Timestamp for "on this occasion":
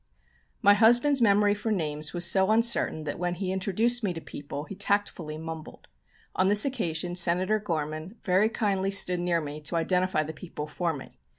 6.35-7.13